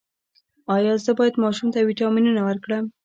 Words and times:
ایا 0.75 0.93
زه 1.05 1.11
باید 1.19 1.41
ماشوم 1.43 1.67
ته 1.73 1.79
ویټامینونه 1.81 2.41
ورکړم؟ 2.43 2.85